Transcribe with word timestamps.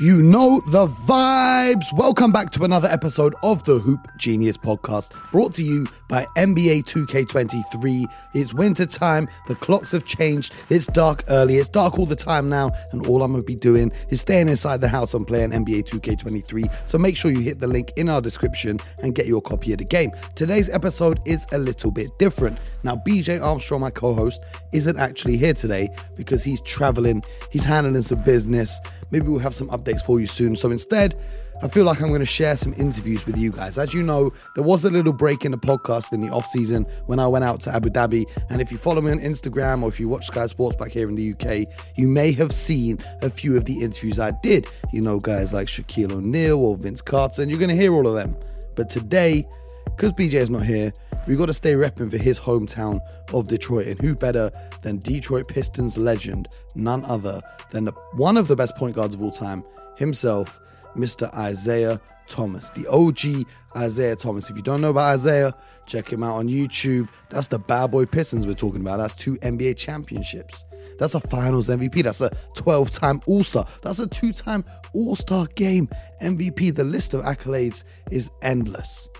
You 0.00 0.22
know 0.22 0.60
the 0.68 0.86
vibes. 0.86 1.92
Welcome 1.92 2.30
back 2.30 2.52
to 2.52 2.62
another 2.62 2.86
episode 2.86 3.34
of 3.42 3.64
the 3.64 3.80
Hoop 3.80 4.06
Genius 4.16 4.56
podcast, 4.56 5.10
brought 5.32 5.52
to 5.54 5.64
you 5.64 5.88
by 6.08 6.24
NBA 6.36 6.84
2K23. 6.84 8.06
It's 8.32 8.54
winter 8.54 8.86
time. 8.86 9.28
The 9.48 9.56
clocks 9.56 9.90
have 9.90 10.04
changed. 10.04 10.54
It's 10.70 10.86
dark 10.86 11.24
early. 11.28 11.56
It's 11.56 11.68
dark 11.68 11.98
all 11.98 12.06
the 12.06 12.14
time 12.14 12.48
now, 12.48 12.70
and 12.92 13.08
all 13.08 13.24
I'm 13.24 13.32
gonna 13.32 13.42
be 13.42 13.56
doing 13.56 13.90
is 14.10 14.20
staying 14.20 14.48
inside 14.48 14.80
the 14.80 14.86
house 14.86 15.14
and 15.14 15.26
playing 15.26 15.50
NBA 15.50 15.82
2K23. 15.88 16.86
So 16.88 16.96
make 16.96 17.16
sure 17.16 17.32
you 17.32 17.40
hit 17.40 17.58
the 17.58 17.66
link 17.66 17.90
in 17.96 18.08
our 18.08 18.20
description 18.20 18.78
and 19.02 19.16
get 19.16 19.26
your 19.26 19.42
copy 19.42 19.72
of 19.72 19.78
the 19.78 19.84
game. 19.84 20.12
Today's 20.36 20.70
episode 20.70 21.18
is 21.26 21.44
a 21.50 21.58
little 21.58 21.90
bit 21.90 22.16
different. 22.20 22.60
Now, 22.82 22.96
BJ 22.96 23.42
Armstrong, 23.42 23.80
my 23.80 23.90
co-host, 23.90 24.44
isn't 24.72 24.98
actually 24.98 25.36
here 25.36 25.54
today 25.54 25.88
because 26.16 26.44
he's 26.44 26.60
traveling. 26.62 27.22
He's 27.50 27.64
handling 27.64 28.02
some 28.02 28.22
business. 28.22 28.80
Maybe 29.10 29.28
we'll 29.28 29.40
have 29.40 29.54
some 29.54 29.68
updates 29.68 30.02
for 30.02 30.20
you 30.20 30.26
soon. 30.26 30.56
So 30.56 30.70
instead, 30.70 31.22
I 31.60 31.66
feel 31.66 31.84
like 31.84 32.00
I'm 32.00 32.08
going 32.08 32.20
to 32.20 32.26
share 32.26 32.56
some 32.56 32.72
interviews 32.74 33.26
with 33.26 33.36
you 33.36 33.50
guys. 33.50 33.78
As 33.78 33.92
you 33.92 34.04
know, 34.04 34.32
there 34.54 34.62
was 34.62 34.84
a 34.84 34.90
little 34.90 35.12
break 35.12 35.44
in 35.44 35.50
the 35.50 35.58
podcast 35.58 36.12
in 36.12 36.20
the 36.20 36.28
off 36.28 36.46
season 36.46 36.84
when 37.06 37.18
I 37.18 37.26
went 37.26 37.44
out 37.44 37.60
to 37.62 37.74
Abu 37.74 37.90
Dhabi. 37.90 38.26
And 38.48 38.60
if 38.60 38.70
you 38.70 38.78
follow 38.78 39.00
me 39.00 39.10
on 39.10 39.18
Instagram 39.18 39.82
or 39.82 39.88
if 39.88 39.98
you 39.98 40.08
watch 40.08 40.26
Sky 40.26 40.46
Sports 40.46 40.76
back 40.76 40.92
here 40.92 41.08
in 41.08 41.16
the 41.16 41.32
UK, 41.32 41.66
you 41.96 42.06
may 42.06 42.30
have 42.32 42.52
seen 42.52 42.98
a 43.22 43.30
few 43.30 43.56
of 43.56 43.64
the 43.64 43.82
interviews 43.82 44.20
I 44.20 44.30
did. 44.40 44.68
You 44.92 45.02
know, 45.02 45.18
guys 45.18 45.52
like 45.52 45.66
Shaquille 45.66 46.12
O'Neal 46.12 46.64
or 46.64 46.76
Vince 46.76 47.02
Carter, 47.02 47.42
and 47.42 47.50
you're 47.50 47.60
going 47.60 47.70
to 47.70 47.76
hear 47.76 47.92
all 47.92 48.06
of 48.06 48.14
them. 48.14 48.36
But 48.76 48.88
today, 48.88 49.48
because 49.86 50.12
BJ 50.12 50.34
is 50.34 50.50
not 50.50 50.62
here, 50.62 50.92
we 51.28 51.36
got 51.36 51.46
to 51.46 51.54
stay 51.54 51.74
repping 51.74 52.10
for 52.10 52.16
his 52.16 52.40
hometown 52.40 53.00
of 53.34 53.48
Detroit. 53.48 53.86
And 53.86 54.00
who 54.00 54.14
better 54.14 54.50
than 54.80 54.96
Detroit 54.98 55.46
Pistons 55.46 55.98
legend, 55.98 56.48
none 56.74 57.04
other 57.04 57.42
than 57.70 57.88
one 58.14 58.38
of 58.38 58.48
the 58.48 58.56
best 58.56 58.74
point 58.76 58.96
guards 58.96 59.14
of 59.14 59.20
all 59.20 59.30
time, 59.30 59.62
himself, 59.96 60.58
Mr. 60.96 61.28
Isiah 61.50 62.00
Thomas, 62.28 62.70
the 62.70 62.86
OG 62.88 63.46
Isiah 63.84 64.16
Thomas. 64.16 64.48
If 64.48 64.56
you 64.56 64.62
don't 64.62 64.80
know 64.80 64.90
about 64.90 65.16
Isiah, 65.16 65.52
check 65.84 66.10
him 66.10 66.22
out 66.22 66.36
on 66.36 66.48
YouTube. 66.48 67.10
That's 67.28 67.48
the 67.48 67.58
bad 67.58 67.90
boy 67.90 68.06
Pistons 68.06 68.46
we're 68.46 68.54
talking 68.54 68.80
about. 68.80 68.96
That's 68.96 69.14
two 69.14 69.36
NBA 69.36 69.76
championships. 69.76 70.64
That's 70.98 71.14
a 71.14 71.20
finals 71.20 71.68
MVP. 71.68 72.04
That's 72.04 72.22
a 72.22 72.30
12 72.54 72.90
time 72.90 73.20
All 73.26 73.44
Star. 73.44 73.66
That's 73.82 73.98
a 73.98 74.08
two 74.08 74.32
time 74.32 74.64
All 74.94 75.14
Star 75.14 75.46
game 75.54 75.88
MVP. 76.22 76.74
The 76.74 76.84
list 76.84 77.12
of 77.12 77.22
accolades 77.22 77.84
is 78.10 78.30
endless. 78.40 79.10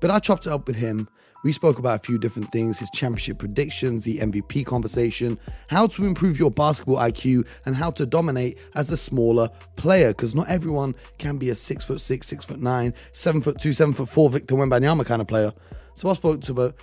But 0.00 0.10
I 0.10 0.18
chopped 0.18 0.46
it 0.46 0.52
up 0.52 0.66
with 0.66 0.76
him. 0.76 1.08
We 1.44 1.52
spoke 1.52 1.78
about 1.78 2.00
a 2.00 2.02
few 2.04 2.18
different 2.18 2.50
things 2.50 2.80
his 2.80 2.90
championship 2.90 3.38
predictions, 3.38 4.04
the 4.04 4.18
MVP 4.18 4.66
conversation, 4.66 5.38
how 5.68 5.86
to 5.86 6.04
improve 6.04 6.38
your 6.38 6.50
basketball 6.50 6.96
IQ, 6.96 7.48
and 7.64 7.76
how 7.76 7.90
to 7.92 8.06
dominate 8.06 8.58
as 8.74 8.90
a 8.90 8.96
smaller 8.96 9.48
player. 9.76 10.08
Because 10.08 10.34
not 10.34 10.48
everyone 10.48 10.94
can 11.18 11.38
be 11.38 11.50
a 11.50 11.54
six 11.54 11.84
foot 11.84 12.00
six, 12.00 12.26
six 12.26 12.44
foot 12.44 12.60
nine, 12.60 12.92
seven 13.12 13.40
foot 13.40 13.60
two, 13.60 13.72
seven 13.72 13.94
foot 13.94 14.08
four 14.08 14.30
Victor 14.30 14.56
Wembanyama 14.56 15.06
kind 15.06 15.22
of 15.22 15.28
player. 15.28 15.52
So 15.94 16.08
I 16.08 16.14
spoke 16.14 16.40
to 16.42 16.62
a 16.62 16.74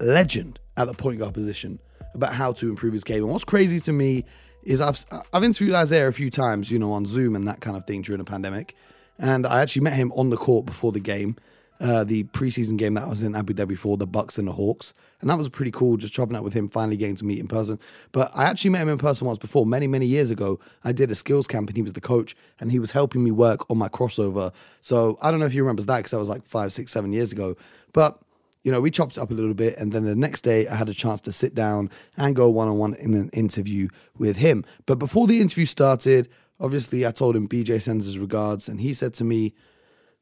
legend 0.00 0.58
at 0.76 0.86
the 0.86 0.94
point 0.94 1.18
guard 1.18 1.34
position 1.34 1.78
about 2.14 2.32
how 2.32 2.52
to 2.52 2.68
improve 2.68 2.94
his 2.94 3.04
game. 3.04 3.22
And 3.22 3.32
what's 3.32 3.44
crazy 3.44 3.78
to 3.80 3.92
me 3.92 4.24
is 4.62 4.80
I've 4.80 5.04
I've 5.34 5.44
interviewed 5.44 5.74
Isiah 5.74 6.08
a 6.08 6.12
few 6.12 6.30
times, 6.30 6.70
you 6.70 6.78
know, 6.78 6.92
on 6.92 7.04
Zoom 7.04 7.36
and 7.36 7.46
that 7.46 7.60
kind 7.60 7.76
of 7.76 7.86
thing 7.86 8.02
during 8.02 8.18
the 8.18 8.24
pandemic. 8.24 8.74
And 9.18 9.46
I 9.46 9.60
actually 9.60 9.82
met 9.82 9.94
him 9.94 10.12
on 10.12 10.30
the 10.30 10.36
court 10.36 10.64
before 10.64 10.92
the 10.92 11.00
game 11.00 11.36
uh, 11.80 12.04
the 12.04 12.24
preseason 12.24 12.76
game 12.76 12.94
that 12.94 13.08
was 13.08 13.22
in 13.22 13.34
Abu 13.34 13.54
Dhabi 13.54 13.78
for 13.78 13.96
the 13.96 14.06
Bucks 14.06 14.38
and 14.38 14.48
the 14.48 14.52
Hawks, 14.52 14.94
and 15.20 15.30
that 15.30 15.38
was 15.38 15.48
pretty 15.48 15.70
cool. 15.70 15.96
Just 15.96 16.14
chopping 16.14 16.36
up 16.36 16.44
with 16.44 16.54
him, 16.54 16.68
finally 16.68 16.96
getting 16.96 17.16
to 17.16 17.24
meet 17.24 17.38
in 17.38 17.48
person. 17.48 17.78
But 18.12 18.30
I 18.34 18.44
actually 18.44 18.70
met 18.70 18.82
him 18.82 18.88
in 18.88 18.98
person 18.98 19.26
once 19.26 19.38
before, 19.38 19.64
many 19.64 19.86
many 19.86 20.06
years 20.06 20.30
ago. 20.30 20.58
I 20.82 20.92
did 20.92 21.10
a 21.10 21.14
skills 21.14 21.46
camp, 21.46 21.68
and 21.68 21.76
he 21.76 21.82
was 21.82 21.92
the 21.92 22.00
coach, 22.00 22.36
and 22.58 22.72
he 22.72 22.78
was 22.78 22.92
helping 22.92 23.22
me 23.22 23.30
work 23.30 23.68
on 23.70 23.78
my 23.78 23.88
crossover. 23.88 24.52
So 24.80 25.18
I 25.22 25.30
don't 25.30 25.40
know 25.40 25.46
if 25.46 25.52
he 25.52 25.60
remembers 25.60 25.86
that 25.86 25.98
because 25.98 26.10
that 26.12 26.18
was 26.18 26.28
like 26.28 26.44
five, 26.44 26.72
six, 26.72 26.92
seven 26.92 27.12
years 27.12 27.32
ago. 27.32 27.56
But 27.92 28.18
you 28.64 28.72
know, 28.72 28.80
we 28.80 28.90
chopped 28.90 29.16
it 29.16 29.20
up 29.20 29.30
a 29.30 29.34
little 29.34 29.54
bit, 29.54 29.78
and 29.78 29.92
then 29.92 30.04
the 30.04 30.16
next 30.16 30.42
day 30.42 30.66
I 30.66 30.74
had 30.74 30.88
a 30.88 30.94
chance 30.94 31.20
to 31.22 31.32
sit 31.32 31.54
down 31.54 31.90
and 32.16 32.34
go 32.34 32.50
one 32.50 32.68
on 32.68 32.76
one 32.76 32.94
in 32.94 33.14
an 33.14 33.30
interview 33.30 33.88
with 34.18 34.36
him. 34.36 34.64
But 34.84 34.98
before 34.98 35.26
the 35.26 35.40
interview 35.40 35.64
started, 35.64 36.28
obviously 36.60 37.06
I 37.06 37.12
told 37.12 37.36
him 37.36 37.48
BJ 37.48 37.80
sends 37.80 38.06
his 38.06 38.18
regards, 38.18 38.68
and 38.68 38.80
he 38.80 38.92
said 38.92 39.14
to 39.14 39.24
me 39.24 39.54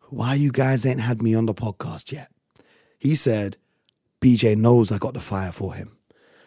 why 0.08 0.34
you 0.34 0.52
guys 0.52 0.86
ain't 0.86 1.00
had 1.00 1.22
me 1.22 1.34
on 1.34 1.46
the 1.46 1.54
podcast 1.54 2.12
yet? 2.12 2.30
He 2.98 3.14
said, 3.14 3.56
BJ 4.20 4.56
knows 4.56 4.90
I 4.90 4.98
got 4.98 5.14
the 5.14 5.20
fire 5.20 5.52
for 5.52 5.74
him. 5.74 5.96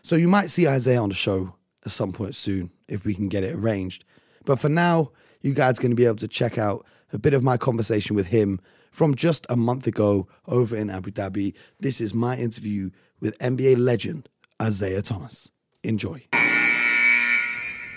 So 0.01 0.15
you 0.15 0.27
might 0.27 0.49
see 0.49 0.67
Isiah 0.67 1.01
on 1.01 1.09
the 1.09 1.15
show 1.15 1.55
at 1.85 1.91
some 1.91 2.11
point 2.11 2.35
soon 2.35 2.71
if 2.87 3.05
we 3.05 3.13
can 3.13 3.27
get 3.27 3.43
it 3.43 3.55
arranged. 3.55 4.05
But 4.45 4.59
for 4.59 4.69
now, 4.69 5.11
you 5.41 5.53
guys 5.53 5.77
are 5.77 5.81
going 5.81 5.91
to 5.91 5.95
be 5.95 6.05
able 6.05 6.15
to 6.17 6.27
check 6.27 6.57
out 6.57 6.85
a 7.13 7.19
bit 7.19 7.33
of 7.33 7.43
my 7.43 7.57
conversation 7.57 8.15
with 8.15 8.27
him 8.27 8.59
from 8.91 9.15
just 9.15 9.45
a 9.49 9.55
month 9.55 9.87
ago 9.87 10.27
over 10.47 10.75
in 10.75 10.89
Abu 10.89 11.11
Dhabi. 11.11 11.53
This 11.79 12.01
is 12.01 12.13
my 12.13 12.37
interview 12.37 12.89
with 13.19 13.37
NBA 13.39 13.77
legend 13.77 14.29
Isiah 14.61 15.01
Thomas. 15.01 15.51
Enjoy. 15.83 16.25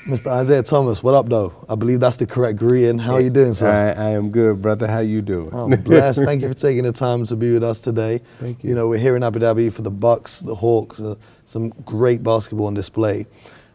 Mr. 0.06 0.42
Isiah 0.42 0.64
Thomas, 0.64 1.00
what 1.00 1.14
up, 1.14 1.28
though? 1.28 1.52
I 1.68 1.76
believe 1.76 2.00
that's 2.00 2.16
the 2.16 2.26
correct 2.26 2.58
greeting. 2.58 2.98
How 2.98 3.14
are 3.14 3.20
you 3.20 3.30
doing, 3.30 3.54
sir? 3.54 3.68
I, 3.96 4.06
I 4.06 4.08
am 4.10 4.30
good, 4.30 4.60
brother. 4.60 4.88
How 4.88 4.98
you 4.98 5.22
doing? 5.22 5.54
I'm 5.54 5.70
blessed. 5.80 6.22
Thank 6.24 6.42
you 6.42 6.48
for 6.48 6.54
taking 6.58 6.82
the 6.82 6.92
time 6.92 7.24
to 7.26 7.36
be 7.36 7.52
with 7.52 7.62
us 7.62 7.78
today. 7.78 8.20
Thank 8.40 8.64
you. 8.64 8.70
You 8.70 8.74
know, 8.74 8.88
we're 8.88 8.98
here 8.98 9.14
in 9.14 9.22
Abu 9.22 9.38
Dhabi 9.38 9.72
for 9.72 9.82
the 9.82 9.92
Bucks, 9.92 10.40
the 10.40 10.56
Hawks, 10.56 10.98
uh, 10.98 11.14
some 11.44 11.68
great 11.84 12.24
basketball 12.24 12.66
on 12.66 12.74
display. 12.74 13.26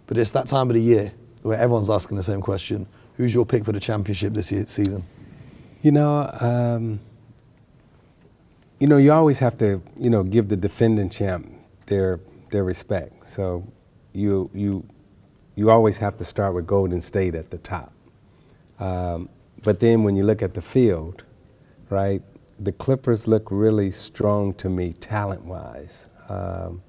But 0.06 0.18
it's 0.18 0.32
that 0.32 0.50
time 0.50 0.70
of 0.70 0.74
the 0.74 0.82
year 0.82 1.14
where 1.44 1.58
everyone's 1.58 1.90
asking 1.90 2.18
the 2.18 2.24
same 2.24 2.42
question: 2.42 2.88
Who's 3.16 3.34
your 3.34 3.46
pick 3.46 3.64
for 3.64 3.72
the 3.72 3.80
championship 3.80 4.34
this 4.34 4.52
year, 4.52 4.66
season? 4.68 5.06
You 5.82 5.94
know, 5.94 6.30
um, 6.42 7.00
you 8.82 8.88
know, 8.88 8.98
you 8.98 9.14
always 9.14 9.40
have 9.40 9.58
to, 9.60 9.82
you 9.98 10.10
know, 10.10 10.24
give 10.24 10.50
the 10.50 10.58
defending 10.58 11.10
champ 11.10 11.50
their 11.86 12.20
their 12.50 12.66
respect. 12.66 13.30
So 13.30 13.66
you 14.12 14.50
you 14.54 14.86
you 15.58 15.72
always 15.72 15.98
have 15.98 16.16
to 16.16 16.24
start 16.24 16.54
with 16.54 16.68
Golden 16.68 17.02
State 17.02 17.34
at 17.34 17.50
the 17.50 17.58
top. 17.58 17.92
Um, 18.80 19.28
but 19.64 19.80
then 19.80 20.04
when 20.04 20.16
you 20.16 20.24
look 20.24 20.44
at 20.44 20.54
the 20.54 20.62
field, 20.62 21.24
right, 21.90 22.22
the 22.60 22.72
Clippers 22.72 23.28
look 23.28 23.48
really 23.50 23.90
strong 23.90 24.54
to 24.54 24.70
me 24.70 24.94
talent 24.94 25.46
wise. 25.46 26.10
Um, 26.30 26.84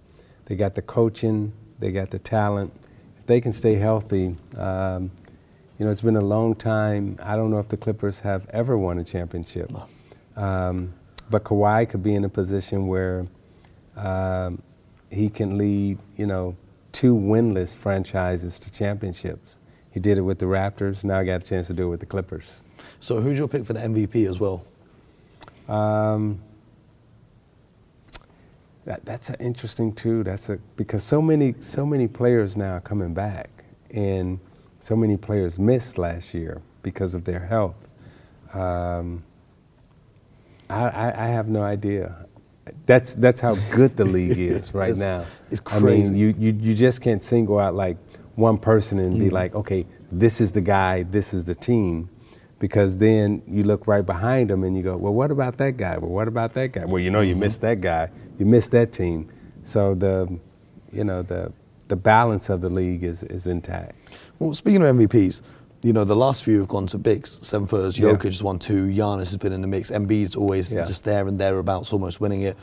they 0.44 0.54
got 0.54 0.74
the 0.74 0.82
coaching, 0.82 1.54
they 1.78 1.90
got 1.90 2.10
the 2.10 2.18
talent. 2.18 2.74
If 3.18 3.24
they 3.24 3.40
can 3.40 3.54
stay 3.54 3.76
healthy, 3.76 4.36
um, 4.58 5.12
you 5.78 5.86
know, 5.86 5.90
it's 5.90 6.02
been 6.02 6.16
a 6.16 6.20
long 6.20 6.54
time. 6.54 7.16
I 7.22 7.36
don't 7.36 7.50
know 7.50 7.60
if 7.60 7.68
the 7.68 7.78
Clippers 7.78 8.20
have 8.20 8.46
ever 8.50 8.76
won 8.76 8.98
a 8.98 9.04
championship. 9.04 9.72
Um, 10.36 10.92
but 11.30 11.42
Kawhi 11.42 11.88
could 11.88 12.02
be 12.02 12.14
in 12.14 12.22
a 12.22 12.28
position 12.28 12.86
where 12.86 13.28
um, 13.96 14.60
he 15.10 15.30
can 15.30 15.56
lead, 15.56 15.98
you 16.18 16.26
know, 16.26 16.54
two 16.92 17.14
winless 17.14 17.74
franchises 17.74 18.58
to 18.60 18.70
championships. 18.70 19.58
He 19.90 20.00
did 20.00 20.18
it 20.18 20.22
with 20.22 20.38
the 20.38 20.46
Raptors. 20.46 21.04
Now 21.04 21.18
I 21.18 21.24
got 21.24 21.44
a 21.44 21.46
chance 21.46 21.66
to 21.68 21.74
do 21.74 21.86
it 21.86 21.90
with 21.90 22.00
the 22.00 22.06
Clippers. 22.06 22.62
So 23.00 23.20
who's 23.20 23.38
your 23.38 23.48
pick 23.48 23.64
for 23.64 23.72
the 23.72 23.80
MVP 23.80 24.28
as 24.28 24.38
well? 24.38 24.64
Um, 25.68 26.40
that, 28.84 29.04
that's 29.04 29.30
interesting 29.38 29.92
too. 29.92 30.24
That's 30.24 30.48
a 30.48 30.58
because 30.76 31.02
so 31.02 31.20
many 31.20 31.54
so 31.60 31.84
many 31.84 32.08
players 32.08 32.56
now 32.56 32.74
are 32.74 32.80
coming 32.80 33.12
back, 33.12 33.50
and 33.90 34.40
so 34.80 34.96
many 34.96 35.16
players 35.16 35.58
missed 35.58 35.98
last 35.98 36.32
year 36.32 36.62
because 36.82 37.14
of 37.14 37.24
their 37.24 37.40
health. 37.40 37.76
Um, 38.54 39.22
I, 40.70 40.88
I, 40.88 41.24
I 41.24 41.26
have 41.28 41.48
no 41.48 41.62
idea. 41.62 42.26
That's 42.86 43.14
that's 43.14 43.40
how 43.40 43.54
good 43.70 43.96
the 43.96 44.04
league 44.04 44.38
is 44.38 44.74
right 44.74 44.90
it's, 44.90 45.00
now. 45.00 45.26
It's 45.50 45.60
crazy. 45.60 45.86
I 45.86 45.96
mean, 45.96 46.16
you, 46.16 46.34
you 46.38 46.52
you 46.58 46.74
just 46.74 47.00
can't 47.00 47.22
single 47.22 47.58
out 47.58 47.74
like 47.74 47.96
one 48.36 48.58
person 48.58 48.98
and 48.98 49.16
mm. 49.16 49.18
be 49.18 49.30
like, 49.30 49.54
okay, 49.54 49.84
this 50.12 50.40
is 50.40 50.52
the 50.52 50.60
guy, 50.60 51.02
this 51.02 51.34
is 51.34 51.46
the 51.46 51.54
team, 51.54 52.08
because 52.58 52.98
then 52.98 53.42
you 53.46 53.64
look 53.64 53.86
right 53.86 54.06
behind 54.06 54.50
them 54.50 54.62
and 54.64 54.76
you 54.76 54.82
go, 54.82 54.96
well, 54.96 55.12
what 55.12 55.30
about 55.30 55.56
that 55.58 55.76
guy? 55.76 55.98
Well, 55.98 56.10
what 56.10 56.28
about 56.28 56.54
that 56.54 56.72
guy? 56.72 56.84
Well, 56.84 57.00
you 57.00 57.10
know, 57.10 57.20
you 57.20 57.32
mm-hmm. 57.32 57.40
missed 57.40 57.60
that 57.62 57.80
guy, 57.80 58.10
you 58.38 58.46
missed 58.46 58.70
that 58.72 58.92
team. 58.92 59.28
So 59.64 59.94
the, 59.94 60.38
you 60.92 61.04
know, 61.04 61.22
the 61.22 61.52
the 61.88 61.96
balance 61.96 62.50
of 62.50 62.60
the 62.60 62.68
league 62.68 63.02
is 63.02 63.22
is 63.24 63.46
intact. 63.46 63.96
Well, 64.38 64.54
speaking 64.54 64.82
of 64.82 64.94
MVPs, 64.94 65.42
you 65.82 65.92
know, 65.92 66.04
the 66.04 66.16
last 66.16 66.44
few 66.44 66.58
have 66.60 66.68
gone 66.68 66.86
to 66.88 66.98
bigs. 66.98 67.38
Seven 67.46 67.66
footers, 67.66 67.96
Jokic 67.96 68.24
yeah. 68.24 68.30
has 68.30 68.42
won 68.42 68.58
two, 68.58 68.86
Giannis 68.86 69.30
has 69.30 69.36
been 69.36 69.52
in 69.52 69.60
the 69.60 69.68
mix, 69.68 69.90
Embiid's 69.90 70.34
always 70.34 70.74
yeah. 70.74 70.84
just 70.84 71.04
there 71.04 71.26
and 71.28 71.38
thereabouts, 71.38 71.92
almost 71.92 72.20
winning 72.20 72.42
it. 72.42 72.56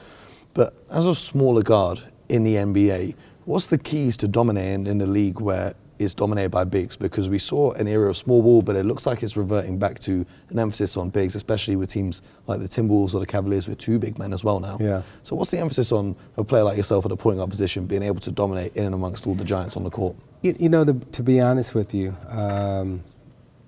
But 0.54 0.74
as 0.90 1.06
a 1.06 1.16
smaller 1.16 1.64
guard 1.64 2.02
in 2.30 2.44
the 2.44 2.56
NBA, 2.56 3.16
what's 3.46 3.68
the 3.68 3.78
keys 3.78 4.18
to 4.18 4.28
dominating 4.28 4.88
in 4.88 4.98
the 4.98 5.08
league 5.08 5.40
where 5.40 5.76
it's 6.00 6.14
dominated 6.14 6.50
by 6.50 6.64
bigs? 6.64 6.96
Because 6.96 7.30
we 7.30 7.40
saw 7.40 7.72
an 7.74 7.88
era 7.88 8.10
of 8.10 8.18
small 8.18 8.42
ball, 8.42 8.62
but 8.62 8.76
it 8.76 8.86
looks 8.86 9.06
like 9.06 9.24
it's 9.24 9.38
reverting 9.38 9.78
back 9.78 10.00
to 10.00 10.26
an 10.50 10.60
emphasis 10.60 10.98
on 10.98 11.10
bigs, 11.10 11.36
especially 11.36 11.76
with 11.76 11.90
teams 11.90 12.22
like 12.48 12.60
the 12.60 12.68
Timberwolves 12.68 13.14
or 13.14 13.20
the 13.20 13.26
Cavaliers 13.26 13.68
with 13.68 13.78
two 13.78 14.00
big 14.00 14.20
men 14.20 14.34
as 14.34 14.44
well 14.44 14.60
now. 14.60 14.78
Yeah. 14.80 15.02
So 15.24 15.36
what's 15.36 15.52
the 15.52 15.60
emphasis 15.60 15.92
on 15.92 16.16
a 16.38 16.44
player 16.44 16.64
like 16.64 16.78
yourself 16.78 17.06
at 17.06 17.12
a 17.12 17.16
point 17.16 17.38
guard 17.38 17.50
position 17.50 17.86
being 17.86 18.04
able 18.04 18.20
to 18.22 18.32
dominate 18.32 18.76
in 18.76 18.86
and 18.86 18.94
amongst 18.94 19.26
all 19.26 19.36
the 19.36 19.46
giants 19.46 19.78
on 19.78 19.84
the 19.84 19.90
court? 19.90 20.16
You, 20.42 20.56
you 20.60 20.70
know, 20.70 20.86
to, 20.86 20.94
to, 20.94 21.24
be 21.24 21.40
honest 21.40 21.74
with 21.74 21.94
you, 21.94 22.16
um, 22.28 23.04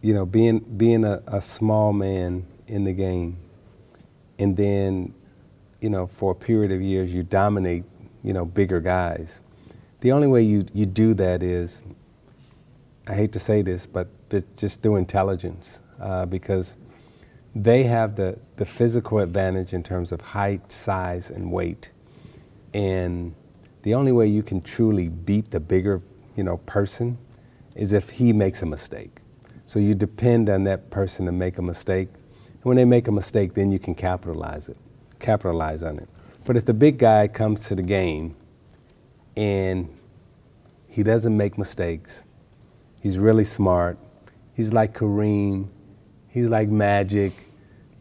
you 0.02 0.14
know, 0.14 0.26
being 0.26 0.60
being 0.60 1.04
a, 1.04 1.24
a 1.28 1.42
small 1.42 1.94
man 1.94 2.46
in 2.68 2.84
the 2.84 2.94
game, 2.94 3.38
and 4.38 4.56
then, 4.56 5.14
you 5.82 5.90
know, 5.90 6.08
for 6.08 6.32
a 6.32 6.36
period 6.36 6.72
of 6.72 6.82
years 6.82 7.14
you 7.14 7.24
dominate, 7.24 7.86
you 8.24 8.34
know, 8.34 8.46
bigger 8.46 8.80
guys. 8.80 9.42
The 10.02 10.12
only 10.12 10.28
way 10.28 10.44
you, 10.44 10.66
you 10.74 10.86
do 10.86 11.14
that 11.16 11.42
is, 11.42 11.84
I 13.08 13.16
hate 13.16 13.32
to 13.32 13.40
say 13.40 13.62
this, 13.62 13.86
but 13.86 14.10
just 14.58 14.82
through 14.82 14.98
intelligence, 14.98 15.82
uh, 16.02 16.26
because 16.26 16.76
they 17.56 17.84
have 17.84 18.16
the, 18.16 18.38
the 18.58 18.66
physical 18.66 19.20
advantage 19.20 19.74
in 19.74 19.82
terms 19.82 20.12
of 20.12 20.20
height, 20.20 20.72
size, 20.72 21.32
and 21.32 21.52
weight. 21.52 21.92
And 22.74 23.34
the 23.84 23.94
only 23.94 24.12
way 24.12 24.28
you 24.28 24.44
can 24.44 24.62
truly 24.62 25.08
beat 25.08 25.52
the 25.52 25.60
bigger, 25.60 26.02
you 26.36 26.44
know, 26.44 26.58
person 26.58 27.18
is 27.76 27.94
if 27.94 28.10
he 28.10 28.34
makes 28.34 28.62
a 28.62 28.66
mistake. 28.66 29.22
So 29.66 29.80
you 29.80 29.94
depend 29.94 30.50
on 30.50 30.66
that 30.66 30.90
person 30.90 31.26
to 31.28 31.32
make 31.32 31.58
a 31.58 31.62
mistake. 31.62 32.10
And 32.44 32.64
when 32.64 32.76
they 32.76 32.86
make 32.86 33.08
a 33.08 33.12
mistake, 33.12 33.54
then 33.54 33.72
you 33.72 33.80
can 33.80 33.96
capitalize 33.96 34.68
it, 34.68 34.78
capitalize 35.20 35.82
on 35.82 35.98
it. 35.98 36.10
But 36.46 36.58
if 36.58 36.66
the 36.66 36.74
big 36.74 36.98
guy 36.98 37.28
comes 37.30 37.68
to 37.68 37.76
the 37.76 37.82
game 37.84 38.36
and 39.38 39.90
he 40.88 41.04
doesn't 41.04 41.36
make 41.36 41.58
mistakes, 41.58 42.24
he's 43.02 43.18
really 43.18 43.44
smart, 43.44 43.98
he's 44.54 44.74
like 44.74 44.94
Kareem, 44.94 45.70
he's 46.28 46.50
like 46.50 46.70
Magic, 46.70 47.34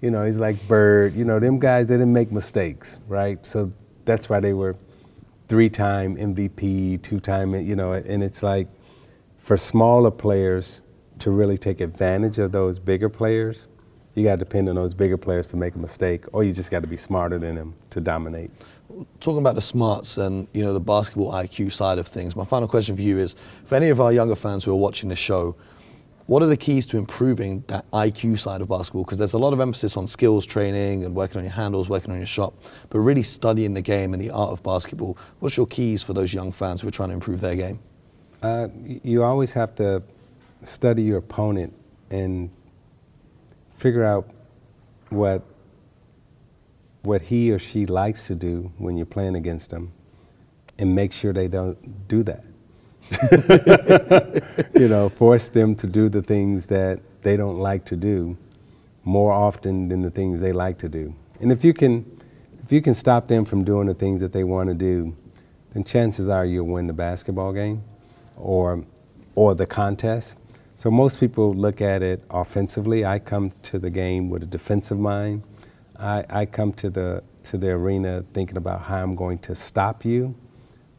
you 0.00 0.10
know, 0.10 0.24
he's 0.24 0.38
like 0.38 0.66
Bird, 0.68 1.14
you 1.14 1.24
know, 1.24 1.38
them 1.38 1.58
guys 1.58 1.86
they 1.86 1.94
didn't 1.94 2.12
make 2.12 2.30
mistakes, 2.30 3.00
right? 3.08 3.44
So 3.44 3.72
that's 4.04 4.28
why 4.28 4.40
they 4.40 4.52
were 4.52 4.76
three-time 5.48 6.16
MVP, 6.16 7.02
two-time, 7.02 7.54
you 7.54 7.76
know, 7.76 7.92
and 7.92 8.22
it's 8.22 8.42
like 8.42 8.68
for 9.38 9.56
smaller 9.56 10.10
players 10.10 10.80
to 11.20 11.30
really 11.30 11.56
take 11.56 11.80
advantage 11.80 12.38
of 12.38 12.52
those 12.52 12.78
bigger 12.78 13.08
players, 13.08 13.68
you 14.16 14.24
got 14.24 14.32
to 14.32 14.36
depend 14.38 14.68
on 14.68 14.74
those 14.74 14.94
bigger 14.94 15.18
players 15.18 15.46
to 15.48 15.56
make 15.56 15.74
a 15.74 15.78
mistake, 15.78 16.24
or 16.32 16.42
you 16.42 16.52
just 16.52 16.70
got 16.70 16.80
to 16.80 16.88
be 16.88 16.96
smarter 16.96 17.38
than 17.38 17.54
them 17.54 17.74
to 17.90 18.00
dominate. 18.00 18.50
Talking 19.20 19.38
about 19.38 19.54
the 19.56 19.60
smarts 19.60 20.16
and 20.16 20.48
you 20.54 20.64
know 20.64 20.72
the 20.72 20.80
basketball 20.80 21.32
IQ 21.32 21.72
side 21.72 21.98
of 21.98 22.08
things, 22.08 22.34
my 22.34 22.44
final 22.44 22.66
question 22.66 22.96
for 22.96 23.02
you 23.02 23.18
is: 23.18 23.36
for 23.66 23.74
any 23.74 23.90
of 23.90 24.00
our 24.00 24.12
younger 24.12 24.34
fans 24.34 24.64
who 24.64 24.72
are 24.72 24.76
watching 24.76 25.10
this 25.10 25.18
show, 25.18 25.54
what 26.26 26.42
are 26.42 26.46
the 26.46 26.56
keys 26.56 26.86
to 26.86 26.96
improving 26.96 27.62
that 27.66 27.88
IQ 27.90 28.38
side 28.38 28.62
of 28.62 28.68
basketball? 28.68 29.04
Because 29.04 29.18
there's 29.18 29.34
a 29.34 29.38
lot 29.38 29.52
of 29.52 29.60
emphasis 29.60 29.98
on 29.98 30.06
skills 30.06 30.46
training 30.46 31.04
and 31.04 31.14
working 31.14 31.36
on 31.36 31.44
your 31.44 31.52
handles, 31.52 31.90
working 31.90 32.10
on 32.10 32.16
your 32.16 32.26
shot, 32.26 32.54
but 32.88 33.00
really 33.00 33.22
studying 33.22 33.74
the 33.74 33.82
game 33.82 34.14
and 34.14 34.22
the 34.22 34.30
art 34.30 34.50
of 34.50 34.62
basketball. 34.62 35.18
What's 35.40 35.58
your 35.58 35.66
keys 35.66 36.02
for 36.02 36.14
those 36.14 36.32
young 36.32 36.52
fans 36.52 36.80
who 36.80 36.88
are 36.88 36.92
trying 36.92 37.10
to 37.10 37.14
improve 37.14 37.42
their 37.42 37.54
game? 37.54 37.80
Uh, 38.42 38.68
you 38.82 39.22
always 39.22 39.52
have 39.52 39.74
to 39.74 40.02
study 40.62 41.02
your 41.02 41.18
opponent 41.18 41.74
and 42.10 42.50
figure 43.76 44.04
out 44.04 44.30
what 45.10 45.42
what 47.02 47.22
he 47.22 47.52
or 47.52 47.58
she 47.58 47.86
likes 47.86 48.26
to 48.26 48.34
do 48.34 48.72
when 48.78 48.96
you're 48.96 49.06
playing 49.06 49.36
against 49.36 49.70
them, 49.70 49.92
and 50.78 50.94
make 50.94 51.12
sure 51.12 51.32
they 51.32 51.48
don't 51.48 52.08
do 52.08 52.24
that. 52.24 52.44
you 54.74 54.88
know, 54.88 55.08
force 55.08 55.48
them 55.48 55.76
to 55.76 55.86
do 55.86 56.08
the 56.08 56.22
things 56.22 56.66
that 56.66 57.00
they 57.22 57.36
don't 57.36 57.58
like 57.58 57.84
to 57.84 57.96
do 57.96 58.36
more 59.04 59.32
often 59.32 59.88
than 59.88 60.02
the 60.02 60.10
things 60.10 60.40
they 60.40 60.52
like 60.52 60.78
to 60.78 60.88
do. 60.88 61.14
And 61.40 61.52
if 61.52 61.64
you 61.64 61.72
can, 61.72 62.20
if 62.62 62.72
you 62.72 62.82
can 62.82 62.94
stop 62.94 63.28
them 63.28 63.44
from 63.44 63.62
doing 63.62 63.86
the 63.86 63.94
things 63.94 64.20
that 64.20 64.32
they 64.32 64.42
want 64.42 64.68
to 64.68 64.74
do, 64.74 65.16
then 65.72 65.84
chances 65.84 66.28
are 66.28 66.44
you'll 66.44 66.66
win 66.66 66.88
the 66.88 66.92
basketball 66.92 67.52
game, 67.52 67.84
or, 68.36 68.84
or 69.34 69.54
the 69.54 69.66
contest. 69.66 70.36
So 70.76 70.90
most 70.90 71.18
people 71.18 71.54
look 71.54 71.80
at 71.80 72.02
it 72.02 72.22
offensively. 72.30 73.04
I 73.04 73.18
come 73.18 73.50
to 73.64 73.78
the 73.78 73.90
game 73.90 74.28
with 74.28 74.42
a 74.42 74.46
defensive 74.46 74.98
mind. 74.98 75.42
I, 75.98 76.24
I 76.28 76.46
come 76.46 76.72
to 76.74 76.90
the 76.90 77.22
to 77.44 77.56
the 77.56 77.70
arena 77.70 78.24
thinking 78.34 78.56
about 78.56 78.82
how 78.82 79.02
I'm 79.02 79.14
going 79.14 79.38
to 79.38 79.54
stop 79.54 80.04
you 80.04 80.34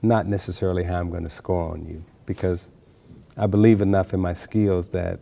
not 0.01 0.27
necessarily 0.27 0.83
how 0.83 1.00
I'm 1.00 1.09
going 1.09 1.24
to 1.24 1.29
score 1.29 1.71
on 1.71 1.85
you 1.85 2.03
because 2.25 2.69
I 3.35 3.47
believe 3.47 3.81
enough 3.81 4.13
in 4.13 4.19
my 4.19 4.33
skills 4.33 4.89
that 4.89 5.19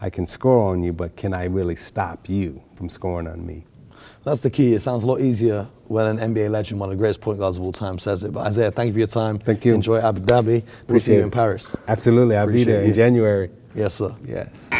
I 0.00 0.10
can 0.10 0.26
score 0.26 0.70
on 0.70 0.82
you, 0.82 0.92
but 0.92 1.16
can 1.16 1.34
I 1.34 1.46
really 1.46 1.76
stop 1.76 2.28
you 2.28 2.62
from 2.76 2.88
scoring 2.88 3.26
on 3.26 3.44
me? 3.46 3.64
That's 4.24 4.40
the 4.40 4.50
key. 4.50 4.74
It 4.74 4.80
sounds 4.80 5.04
a 5.04 5.06
lot 5.06 5.20
easier 5.20 5.66
when 5.86 6.06
an 6.06 6.34
NBA 6.34 6.50
legend, 6.50 6.78
one 6.78 6.90
of 6.90 6.96
the 6.96 7.00
greatest 7.00 7.20
point 7.20 7.38
guards 7.38 7.56
of 7.56 7.62
all 7.62 7.72
time, 7.72 7.98
says 7.98 8.22
it. 8.22 8.32
But 8.32 8.46
Isiah, 8.48 8.70
thank 8.70 8.88
you 8.88 8.92
for 8.92 8.98
your 9.00 9.08
time. 9.08 9.38
Thank 9.38 9.64
you. 9.64 9.74
Enjoy 9.74 9.98
Abu 9.98 10.20
Dhabi. 10.20 10.64
We'll 10.86 11.00
see 11.00 11.14
you 11.14 11.22
in 11.22 11.30
Paris. 11.30 11.74
Absolutely. 11.88 12.36
I'll 12.36 12.44
Appreciate 12.44 12.64
be 12.66 12.72
there 12.72 12.82
you. 12.82 12.88
in 12.88 12.94
January. 12.94 13.50
Yes, 13.78 13.94
sir. 13.94 14.12
Yes. 14.26 14.77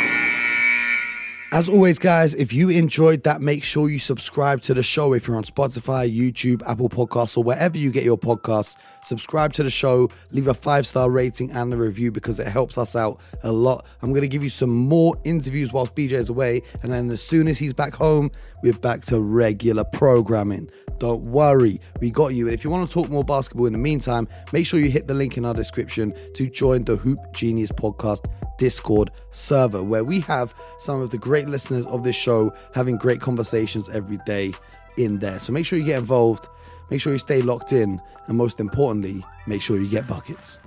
As 1.51 1.67
always, 1.67 1.99
guys, 1.99 2.35
if 2.35 2.53
you 2.53 2.69
enjoyed 2.69 3.23
that, 3.23 3.41
make 3.41 3.65
sure 3.65 3.89
you 3.89 3.99
subscribe 3.99 4.61
to 4.63 4.75
the 4.75 4.83
show. 4.83 5.15
If 5.15 5.27
you're 5.27 5.37
on 5.39 5.45
Spotify, 5.45 6.15
YouTube, 6.15 6.61
Apple 6.69 6.91
Podcasts, 6.91 7.39
or 7.39 7.43
wherever 7.43 7.79
you 7.79 7.91
get 7.91 8.05
your 8.05 8.19
podcasts, 8.19 8.77
subscribe 9.03 9.55
to 9.55 9.63
the 9.63 9.71
show, 9.71 10.11
leave 10.31 10.47
a 10.49 10.53
five 10.53 10.87
star 10.87 11.11
rating 11.11 11.51
and 11.53 11.73
a 11.73 11.77
review 11.79 12.13
because 12.13 12.39
it 12.39 12.49
helps 12.49 12.77
us 12.77 12.95
out 12.95 13.19
a 13.45 13.51
lot. 13.51 13.87
I'm 14.03 14.11
going 14.11 14.21
to 14.21 14.29
give 14.29 14.43
you 14.43 14.51
some 14.51 14.69
more 14.69 15.17
interviews 15.25 15.73
whilst 15.73 15.95
BJ 15.95 16.13
is 16.13 16.29
away, 16.29 16.61
and 16.83 16.93
then 16.93 17.09
as 17.09 17.23
soon 17.23 17.49
as 17.49 17.59
he's 17.59 17.73
back 17.73 17.95
home, 17.95 18.31
we're 18.63 18.75
back 18.75 19.01
to 19.07 19.19
regular 19.19 19.85
programming. 19.85 20.69
Don't 20.99 21.23
worry, 21.29 21.81
we 22.03 22.11
got 22.11 22.35
you. 22.35 22.47
And 22.47 22.55
if 22.55 22.63
you 22.63 22.71
want 22.71 22.91
to 22.91 22.93
talk 22.93 23.09
more 23.09 23.25
basketball 23.25 23.67
in 23.67 23.73
the 23.73 23.79
meantime, 23.79 24.29
make 24.53 24.67
sure 24.67 24.81
you 24.81 24.91
hit 24.91 25.07
the 25.07 25.15
link 25.15 25.39
in 25.39 25.47
our 25.47 25.55
description 25.55 26.13
to 26.35 26.47
join 26.47 26.85
the 26.85 26.97
Hoop 26.97 27.19
Genius 27.33 27.73
Podcast 27.73 28.27
Discord 28.59 29.13
server, 29.31 29.83
where 29.83 30.05
we 30.05 30.21
have 30.21 30.55
some 30.79 31.01
of 31.01 31.11
the 31.11 31.19
great 31.39 31.49
listeners 31.49 31.87
of 31.87 32.03
this 32.03 32.17
show 32.17 32.53
having 32.75 32.97
great 32.97 33.21
conversations 33.21 33.89
every 33.91 34.19
day 34.27 34.53
in 34.97 35.21
there. 35.21 35.39
So 35.39 35.53
make 35.53 35.65
sure 35.65 35.79
you 35.79 35.85
get 35.85 35.99
involved, 35.99 36.49
make 36.91 37.01
sure 37.01 37.13
you 37.13 37.19
stay 37.21 37.43
locked 37.43 37.73
in, 37.73 38.03
and 38.27 38.37
most 38.37 38.59
importantly, 38.59 39.25
make 39.47 39.63
sure 39.63 39.77
you 39.77 39.89
get 39.89 40.09
buckets. 40.09 40.59